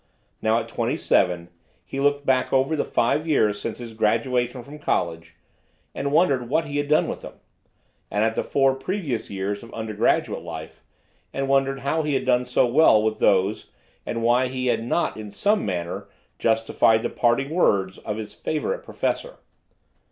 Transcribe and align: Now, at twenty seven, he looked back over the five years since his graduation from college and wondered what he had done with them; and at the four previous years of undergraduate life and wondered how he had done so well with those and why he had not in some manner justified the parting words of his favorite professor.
Now, 0.41 0.57
at 0.57 0.67
twenty 0.67 0.97
seven, 0.97 1.49
he 1.85 1.99
looked 1.99 2.25
back 2.25 2.51
over 2.51 2.75
the 2.75 2.83
five 2.83 3.27
years 3.27 3.61
since 3.61 3.77
his 3.77 3.93
graduation 3.93 4.63
from 4.63 4.79
college 4.79 5.35
and 5.93 6.11
wondered 6.11 6.49
what 6.49 6.65
he 6.65 6.77
had 6.79 6.87
done 6.87 7.07
with 7.07 7.21
them; 7.21 7.35
and 8.09 8.23
at 8.23 8.33
the 8.33 8.43
four 8.43 8.73
previous 8.73 9.29
years 9.29 9.61
of 9.61 9.71
undergraduate 9.75 10.41
life 10.41 10.83
and 11.31 11.47
wondered 11.47 11.81
how 11.81 12.01
he 12.01 12.15
had 12.15 12.25
done 12.25 12.45
so 12.45 12.65
well 12.65 12.99
with 13.03 13.19
those 13.19 13.69
and 14.03 14.23
why 14.23 14.47
he 14.47 14.65
had 14.73 14.83
not 14.83 15.17
in 15.17 15.29
some 15.29 15.67
manner 15.67 16.07
justified 16.39 17.03
the 17.03 17.09
parting 17.11 17.51
words 17.51 17.99
of 17.99 18.17
his 18.17 18.33
favorite 18.33 18.81
professor. 18.83 19.37